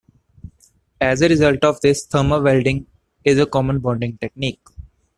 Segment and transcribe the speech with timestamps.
[0.99, 2.87] As a result of this, thermal welding
[3.23, 4.59] is a common bonding technique.